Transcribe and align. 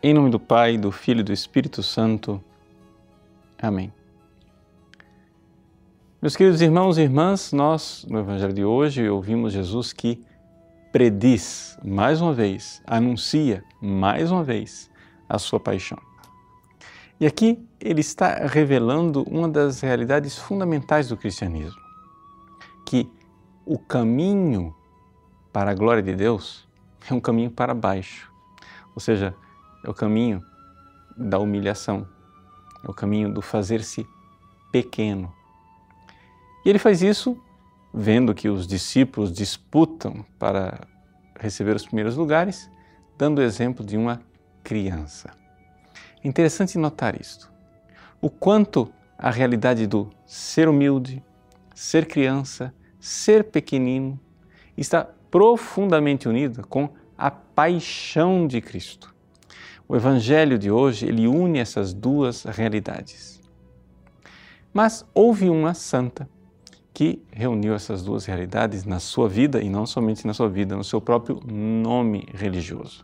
Em 0.00 0.14
nome 0.14 0.30
do 0.30 0.38
Pai, 0.38 0.78
do 0.78 0.92
Filho 0.92 1.20
e 1.20 1.24
do 1.24 1.32
Espírito 1.32 1.82
Santo. 1.82 2.40
Amém. 3.60 3.92
Meus 6.22 6.36
queridos 6.36 6.62
irmãos 6.62 6.98
e 6.98 7.02
irmãs, 7.02 7.52
nós, 7.52 8.06
no 8.08 8.20
Evangelho 8.20 8.52
de 8.52 8.64
hoje, 8.64 9.08
ouvimos 9.08 9.52
Jesus 9.52 9.92
que 9.92 10.24
prediz 10.92 11.76
mais 11.84 12.20
uma 12.20 12.32
vez, 12.32 12.80
anuncia 12.86 13.64
mais 13.82 14.30
uma 14.30 14.44
vez 14.44 14.88
a 15.28 15.36
sua 15.36 15.58
paixão. 15.58 15.98
E 17.18 17.26
aqui 17.26 17.60
ele 17.80 18.00
está 18.00 18.46
revelando 18.46 19.24
uma 19.24 19.48
das 19.48 19.80
realidades 19.80 20.38
fundamentais 20.38 21.08
do 21.08 21.16
cristianismo, 21.16 21.82
que 22.86 23.10
o 23.66 23.76
caminho 23.76 24.72
para 25.52 25.72
a 25.72 25.74
glória 25.74 26.04
de 26.04 26.14
Deus 26.14 26.68
é 27.10 27.12
um 27.12 27.20
caminho 27.20 27.50
para 27.50 27.74
baixo, 27.74 28.32
ou 28.94 29.00
seja, 29.00 29.34
é 29.84 29.90
o 29.90 29.94
caminho 29.94 30.42
da 31.16 31.38
humilhação, 31.38 32.06
é 32.84 32.90
o 32.90 32.94
caminho 32.94 33.32
do 33.32 33.42
fazer-se 33.42 34.06
pequeno. 34.70 35.32
E 36.64 36.68
ele 36.68 36.78
faz 36.78 37.02
isso 37.02 37.40
vendo 37.92 38.34
que 38.34 38.48
os 38.48 38.66
discípulos 38.66 39.32
disputam 39.32 40.24
para 40.38 40.86
receber 41.38 41.74
os 41.74 41.84
primeiros 41.84 42.16
lugares, 42.16 42.70
dando 43.16 43.38
o 43.38 43.42
exemplo 43.42 43.84
de 43.84 43.96
uma 43.96 44.20
criança. 44.62 45.30
É 46.22 46.28
interessante 46.28 46.76
notar 46.76 47.20
isto. 47.20 47.50
O 48.20 48.28
quanto 48.28 48.92
a 49.16 49.30
realidade 49.30 49.86
do 49.86 50.10
ser 50.26 50.68
humilde, 50.68 51.22
ser 51.74 52.06
criança, 52.06 52.74
ser 53.00 53.44
pequenino 53.44 54.18
está 54.76 55.08
profundamente 55.30 56.28
unida 56.28 56.62
com 56.64 56.90
a 57.16 57.30
paixão 57.30 58.46
de 58.46 58.60
Cristo. 58.60 59.14
O 59.88 59.96
evangelho 59.96 60.58
de 60.58 60.70
hoje, 60.70 61.06
ele 61.06 61.26
une 61.26 61.58
essas 61.58 61.94
duas 61.94 62.44
realidades. 62.44 63.40
Mas 64.70 65.02
houve 65.14 65.48
uma 65.48 65.72
santa 65.72 66.28
que 66.92 67.22
reuniu 67.32 67.74
essas 67.74 68.02
duas 68.02 68.26
realidades 68.26 68.84
na 68.84 69.00
sua 69.00 69.28
vida 69.28 69.62
e 69.62 69.70
não 69.70 69.86
somente 69.86 70.26
na 70.26 70.34
sua 70.34 70.48
vida, 70.48 70.76
no 70.76 70.84
seu 70.84 71.00
próprio 71.00 71.40
nome 71.46 72.28
religioso. 72.34 73.02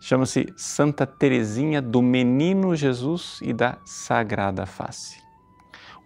Chama-se 0.00 0.46
Santa 0.56 1.06
Teresinha 1.06 1.82
do 1.82 2.00
Menino 2.00 2.74
Jesus 2.74 3.38
e 3.42 3.52
da 3.52 3.76
Sagrada 3.84 4.64
Face. 4.64 5.20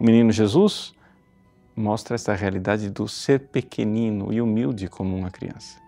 O 0.01 0.05
Menino 0.05 0.33
Jesus 0.33 0.95
mostra 1.77 2.17
essa 2.17 2.34
realidade 2.34 2.91
do 2.91 3.07
ser 3.07 3.48
pequenino 3.51 4.33
e 4.33 4.41
humilde 4.41 4.89
como 4.89 5.17
uma 5.17 5.31
criança. 5.31 5.86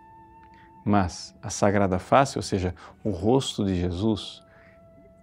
Mas 0.89 1.36
a 1.42 1.50
Sagrada 1.50 1.98
Face, 1.98 2.39
ou 2.39 2.42
seja, 2.42 2.75
o 3.05 3.11
rosto 3.11 3.62
de 3.62 3.78
Jesus, 3.78 4.42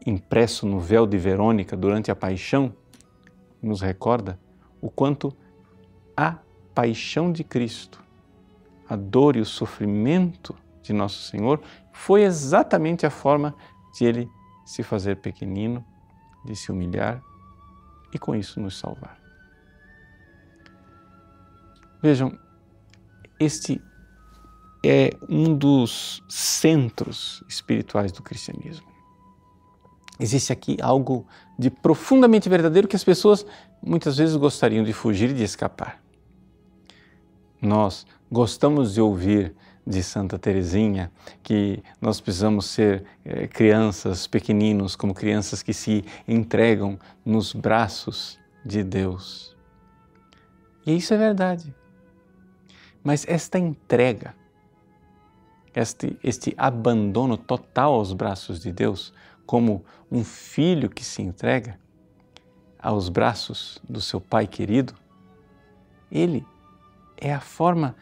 impresso 0.05 0.63
no 0.63 0.79
véu 0.79 1.07
de 1.07 1.17
Verônica 1.17 1.75
durante 1.75 2.11
a 2.11 2.15
paixão, 2.15 2.71
nos 3.63 3.81
recorda 3.81 4.39
o 4.79 4.91
quanto 4.91 5.35
a 6.15 6.37
paixão 6.75 7.31
de 7.31 7.43
Cristo, 7.43 7.99
a 8.87 8.95
dor 8.95 9.35
e 9.35 9.39
o 9.39 9.45
sofrimento 9.45 10.55
de 10.83 10.93
Nosso 10.93 11.23
Senhor, 11.23 11.59
foi 11.91 12.21
exatamente 12.21 13.03
a 13.03 13.09
forma 13.09 13.55
de 13.97 14.05
ele 14.05 14.29
se 14.67 14.83
fazer 14.83 15.15
pequenino, 15.15 15.83
de 16.45 16.55
se 16.55 16.71
humilhar 16.71 17.23
e 18.13 18.19
com 18.19 18.35
isso 18.35 18.59
nos 18.59 18.77
salvar. 18.77 19.17
Vejam, 22.03 22.37
este 23.39 23.81
é 24.87 25.09
um 25.29 25.55
dos 25.55 26.23
centros 26.29 27.43
espirituais 27.47 28.11
do 28.11 28.21
cristianismo. 28.21 28.87
Existe 30.19 30.53
aqui 30.53 30.77
algo 30.81 31.25
de 31.57 31.69
profundamente 31.69 32.47
verdadeiro 32.47 32.87
que 32.87 32.95
as 32.95 33.03
pessoas 33.03 33.45
muitas 33.81 34.17
vezes 34.17 34.35
gostariam 34.35 34.83
de 34.83 34.93
fugir 34.93 35.31
e 35.31 35.33
de 35.33 35.43
escapar. 35.43 36.01
Nós 37.61 38.05
gostamos 38.31 38.93
de 38.93 39.01
ouvir 39.01 39.53
de 39.85 40.01
Santa 40.01 40.39
Teresinha 40.39 41.11
que 41.43 41.83
nós 42.01 42.19
precisamos 42.19 42.65
ser 42.65 43.03
é, 43.23 43.47
crianças 43.47 44.25
pequeninos, 44.25 44.95
como 44.95 45.13
crianças 45.13 45.61
que 45.61 45.73
se 45.73 46.03
entregam 46.27 46.97
nos 47.23 47.53
braços 47.53 48.39
de 48.65 48.83
Deus. 48.83 49.55
E 50.85 50.95
isso 50.95 51.13
é 51.13 51.17
verdade. 51.17 51.73
Mas 53.03 53.25
esta 53.27 53.59
entrega 53.59 54.33
este, 55.75 56.17
este 56.23 56.53
abandono 56.57 57.37
total 57.37 57.93
aos 57.93 58.13
braços 58.13 58.59
de 58.59 58.71
Deus, 58.71 59.13
como 59.45 59.83
um 60.11 60.23
filho 60.23 60.89
que 60.89 61.03
se 61.03 61.21
entrega 61.21 61.77
aos 62.79 63.09
braços 63.09 63.79
do 63.87 63.99
seu 63.99 64.21
pai 64.21 64.47
querido, 64.47 64.93
ele 66.11 66.45
é 67.17 67.33
a 67.33 67.39
forma 67.39 67.95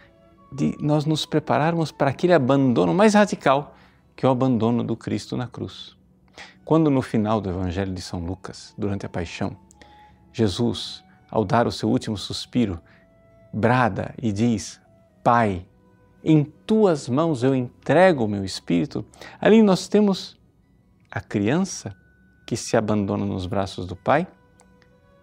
de 0.51 0.77
nós 0.79 1.05
nos 1.05 1.25
prepararmos 1.25 1.91
para 1.91 2.11
aquele 2.11 2.33
abandono 2.33 2.93
mais 2.93 3.15
radical, 3.15 3.75
que 4.15 4.25
é 4.25 4.29
o 4.29 4.31
abandono 4.31 4.83
do 4.83 4.95
Cristo 4.95 5.35
na 5.35 5.47
cruz. 5.47 5.97
Quando 6.63 6.89
no 6.89 7.01
final 7.01 7.41
do 7.41 7.49
Evangelho 7.49 7.93
de 7.93 8.01
São 8.01 8.19
Lucas, 8.19 8.73
durante 8.77 9.05
a 9.05 9.09
paixão, 9.09 9.57
Jesus, 10.31 11.03
ao 11.29 11.43
dar 11.43 11.67
o 11.67 11.71
seu 11.71 11.89
último 11.89 12.17
suspiro, 12.17 12.79
brada 13.51 14.13
e 14.21 14.31
diz: 14.31 14.79
Pai, 15.23 15.65
em 16.23 16.43
tuas 16.43 17.09
mãos 17.09 17.43
eu 17.43 17.53
entrego 17.53 18.23
o 18.23 18.27
meu 18.27 18.45
espírito. 18.45 19.05
Ali 19.41 19.61
nós 19.61 19.87
temos 19.87 20.39
a 21.11 21.19
criança 21.19 21.95
que 22.45 22.55
se 22.55 22.77
abandona 22.77 23.25
nos 23.25 23.45
braços 23.45 23.85
do 23.85 23.95
Pai, 23.95 24.27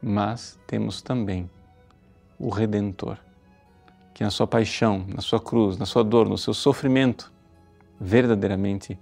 mas 0.02 0.58
temos 0.66 1.00
também 1.00 1.50
o 2.38 2.48
Redentor, 2.48 3.18
que 4.14 4.22
na 4.22 4.30
sua 4.30 4.46
paixão, 4.46 5.04
na 5.08 5.20
sua 5.20 5.40
cruz, 5.40 5.76
na 5.78 5.86
sua 5.86 6.04
dor, 6.04 6.28
no 6.28 6.38
seu 6.38 6.54
sofrimento, 6.54 7.32
verdadeiramente 7.98 8.98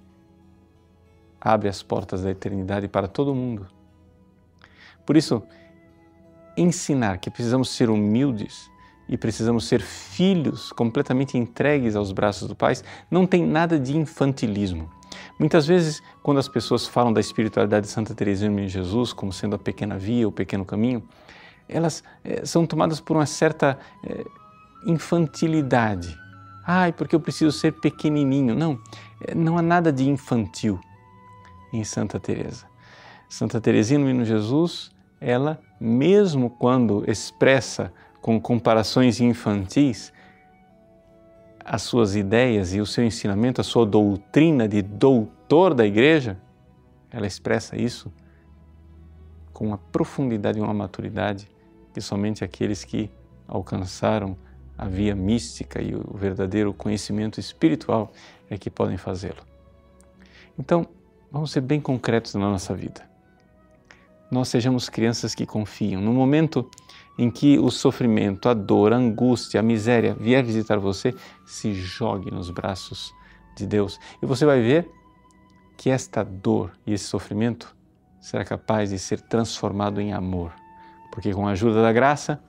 abre 1.41 1.69
as 1.69 1.82
portas 1.82 2.22
da 2.22 2.31
eternidade 2.31 2.88
para 2.88 3.06
todo 3.06 3.34
mundo. 3.34 3.66
Por 5.06 5.16
isso, 5.16 5.42
ensinar 6.56 7.19
que 7.19 7.31
precisamos 7.31 7.70
ser 7.70 7.88
humildes 7.91 8.70
e 9.08 9.16
precisamos 9.16 9.66
ser 9.66 9.80
filhos 9.80 10.70
completamente 10.72 11.38
entregues 11.38 11.96
aos 11.96 12.12
braços 12.12 12.46
do 12.46 12.54
Pai, 12.54 12.74
não 13.10 13.26
tem 13.26 13.46
nada 13.46 13.78
de 13.78 13.96
infantilismo. 13.96 14.91
Muitas 15.38 15.66
vezes, 15.66 16.02
quando 16.22 16.38
as 16.38 16.48
pessoas 16.48 16.86
falam 16.86 17.12
da 17.12 17.20
espiritualidade 17.20 17.86
de 17.86 17.92
Santa 17.92 18.14
Teresinha 18.14 18.54
de 18.54 18.69
Jesus 18.69 19.12
como 19.12 19.32
sendo 19.32 19.56
a 19.56 19.58
pequena 19.58 19.96
via, 19.96 20.28
o 20.28 20.32
pequeno 20.32 20.64
caminho, 20.64 21.02
elas 21.69 22.02
é, 22.24 22.44
são 22.44 22.66
tomadas 22.66 23.00
por 23.00 23.16
uma 23.16 23.26
certa 23.26 23.78
é, 24.04 24.24
infantilidade. 24.86 26.19
Ai, 26.66 26.92
porque 26.92 27.14
eu 27.14 27.20
preciso 27.20 27.52
ser 27.52 27.72
pequenininho. 27.72 28.54
Não, 28.54 28.78
é, 29.26 29.34
não 29.34 29.56
há 29.56 29.62
nada 29.62 29.92
de 29.92 30.08
infantil 30.08 30.78
em 31.72 31.84
Santa 31.84 32.19
Teresa. 32.19 32.66
Santa 33.28 33.60
Teresinha 33.60 33.98
no 33.98 34.25
Jesus, 34.25 34.90
ela, 35.20 35.60
mesmo 35.80 36.50
quando 36.50 37.04
expressa 37.08 37.92
com 38.20 38.40
comparações 38.40 39.20
infantis, 39.20 40.12
as 41.64 41.82
suas 41.82 42.16
ideias 42.16 42.74
e 42.74 42.80
o 42.80 42.86
seu 42.86 43.04
ensinamento, 43.04 43.60
a 43.60 43.64
sua 43.64 43.84
doutrina 43.84 44.66
de 44.66 44.80
doutor 44.80 45.74
da 45.74 45.86
igreja, 45.86 46.38
ela 47.10 47.26
expressa 47.26 47.76
isso 47.76 48.12
com 49.52 49.66
uma 49.66 49.78
profundidade 49.78 50.58
e 50.58 50.62
uma 50.62 50.72
maturidade 50.72 51.48
que 51.92 52.00
somente 52.00 52.44
aqueles 52.44 52.84
que 52.84 53.10
alcançaram 53.46 54.36
a 54.76 54.86
via 54.86 55.14
mística 55.14 55.82
e 55.82 55.94
o 55.94 56.16
verdadeiro 56.16 56.72
conhecimento 56.72 57.40
espiritual 57.40 58.12
é 58.48 58.56
que 58.56 58.70
podem 58.70 58.96
fazê-lo. 58.96 59.43
Então, 60.58 60.87
vamos 61.31 61.50
ser 61.50 61.60
bem 61.60 61.81
concretos 61.81 62.34
na 62.34 62.48
nossa 62.48 62.75
vida. 62.75 63.02
Nós 64.31 64.48
sejamos 64.48 64.88
crianças 64.88 65.34
que 65.34 65.44
confiam. 65.44 66.00
No 66.00 66.12
momento 66.12 66.70
em 67.19 67.31
que 67.31 67.59
o 67.59 67.70
sofrimento, 67.70 68.49
a 68.49 68.55
dor, 68.55 68.93
a 68.93 68.97
angústia, 68.97 69.59
a 69.59 69.62
miséria 69.62 70.15
vier 70.15 70.44
visitar 70.44 70.79
você, 70.79 71.12
se 71.44 71.75
jogue 71.75 72.31
nos 72.31 72.49
braços 72.50 73.12
de 73.56 73.67
Deus 73.67 73.99
e 74.23 74.26
você 74.26 74.47
vai 74.47 74.61
ver 74.61 74.88
que 75.76 75.91
esta 75.91 76.23
dor 76.23 76.73
e 76.87 76.93
esse 76.93 77.05
sofrimento 77.05 77.76
será 78.20 78.44
capaz 78.44 78.91
de 78.91 78.99
ser 78.99 79.20
transformado 79.20 80.00
em 80.00 80.12
amor, 80.12 80.53
porque 81.12 81.32
com 81.32 81.47
a 81.49 81.53
ajuda 81.53 81.82
da 81.82 81.93
graça 81.93 82.41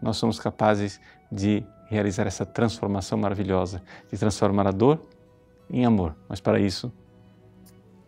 nós 0.00 0.16
somos 0.16 0.38
capazes 0.40 1.00
de 1.30 1.64
realizar 1.88 2.26
essa 2.26 2.46
transformação 2.46 3.18
maravilhosa, 3.18 3.82
de 4.10 4.18
transformar 4.18 4.66
a 4.66 4.70
dor 4.70 5.00
em 5.70 5.84
amor. 5.84 6.14
Mas 6.28 6.40
para 6.40 6.58
isso 6.58 6.92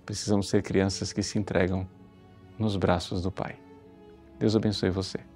precisamos 0.05 0.49
ser 0.49 0.63
crianças 0.63 1.13
que 1.13 1.23
se 1.23 1.39
entregam 1.39 1.89
nos 2.59 2.77
braços 2.77 3.23
do 3.23 3.31
Pai. 3.31 3.57
Deus 4.39 4.55
abençoe 4.55 4.91
você. 4.91 5.36